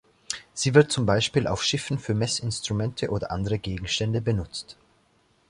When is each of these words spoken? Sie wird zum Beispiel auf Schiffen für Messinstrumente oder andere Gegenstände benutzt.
Sie 0.55 0.73
wird 0.73 0.91
zum 0.91 1.05
Beispiel 1.05 1.45
auf 1.45 1.63
Schiffen 1.63 1.99
für 1.99 2.15
Messinstrumente 2.15 3.11
oder 3.11 3.29
andere 3.29 3.59
Gegenstände 3.59 4.19
benutzt. 4.19 4.75